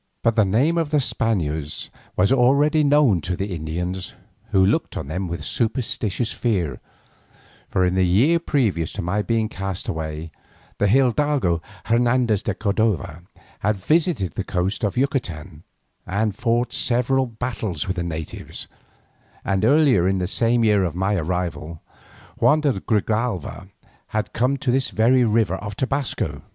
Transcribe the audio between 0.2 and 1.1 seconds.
But the name of the